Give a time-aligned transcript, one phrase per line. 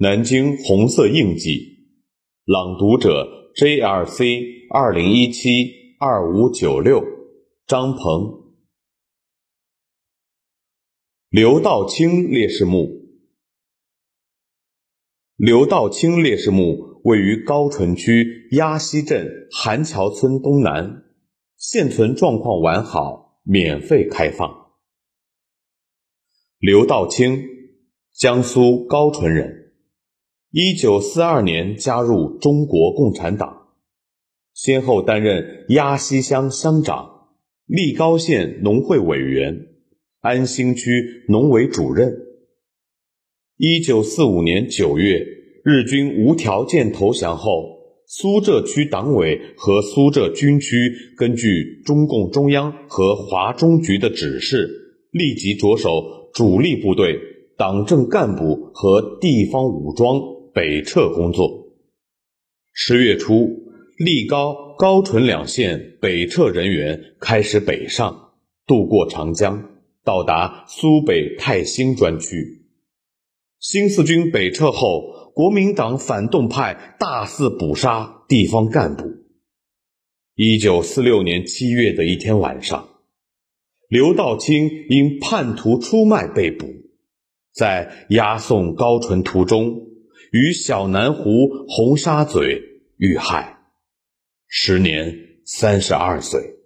[0.00, 1.88] 南京红色印记，
[2.44, 4.68] 朗读者 J.R.C.
[4.70, 7.02] 二零一七二五九六，
[7.66, 8.54] 张鹏。
[11.30, 13.08] 刘道清烈士墓，
[15.34, 21.02] 刘道清烈士墓位于高淳区鸭溪镇韩桥村东南，
[21.56, 24.76] 现存状况完好，免费开放。
[26.60, 27.42] 刘道清，
[28.12, 29.67] 江苏高淳人。
[30.50, 33.66] 一九四二年加入中国共产党，
[34.54, 37.28] 先后担任鸭溪乡乡长、
[37.66, 39.66] 利高县农会委员、
[40.20, 40.90] 安兴区
[41.28, 42.14] 农委主任。
[43.58, 45.22] 一九四五年九月，
[45.64, 50.74] 日军无条件投降后，苏浙区党委和苏浙军区
[51.18, 54.66] 根据中共中央和华中局的指示，
[55.10, 57.18] 立即着手主力部队、
[57.58, 60.37] 党政干部和地方武装。
[60.54, 61.68] 北撤工作。
[62.72, 68.32] 十月初，利高、高淳两县北撤人员开始北上，
[68.66, 69.70] 渡过长江，
[70.04, 72.66] 到达苏北泰兴专区。
[73.58, 79.04] 新四军北撤后，国民党反动派大肆捕杀地方干部。
[80.36, 82.88] 一九四六年七月的一天晚上，
[83.88, 86.66] 刘道清因叛徒出卖被捕，
[87.52, 89.88] 在押送高淳途中。
[90.30, 92.60] 与小南湖红沙嘴
[92.96, 93.58] 遇害，
[94.46, 96.57] 时年三十二岁。